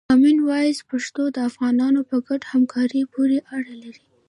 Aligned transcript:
کامن 0.09 0.37
وایس 0.47 0.79
پښتو 0.91 1.23
د 1.35 1.37
افغانانو 1.49 1.99
په 2.09 2.15
ګډه 2.27 2.45
همکاري 2.53 3.01
پورې 3.13 3.37
اړه 3.55 3.73
لري. 3.83 4.05